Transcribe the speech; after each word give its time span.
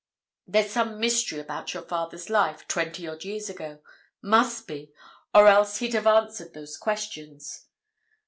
There's 0.47 0.71
some 0.71 0.99
mystery 0.99 1.39
about 1.41 1.75
your 1.75 1.83
father's 1.83 2.27
life, 2.31 2.67
twenty 2.67 3.07
odd 3.07 3.23
years 3.23 3.51
ago. 3.51 3.81
Must 4.23 4.65
be—or 4.65 5.47
else 5.47 5.77
he'd 5.77 5.93
have 5.93 6.07
answered 6.07 6.55
those 6.55 6.75
questions. 6.75 7.67